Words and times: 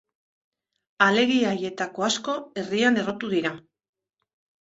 Alegia 1.07 1.51
haietako 1.55 2.05
asko 2.07 2.35
herrian 2.63 2.97
errotu 3.03 3.31
dira. 3.35 3.53